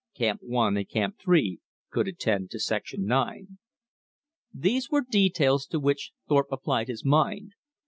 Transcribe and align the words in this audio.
Camp 0.15 0.39
One 0.41 0.77
and 0.77 0.89
Camp 0.89 1.19
Three 1.19 1.59
could 1.91 2.07
attend 2.07 2.49
to 2.49 2.59
section 2.59 3.05
nine. 3.05 3.59
These 4.51 4.89
were 4.89 5.05
details 5.07 5.67
to 5.67 5.79
which 5.79 6.11
Thorpe 6.27 6.51
applied 6.51 6.87
his 6.87 7.05
mind. 7.05 7.51